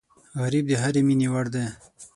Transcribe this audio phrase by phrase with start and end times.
[0.41, 1.65] غریب د هرې مینې وړ دی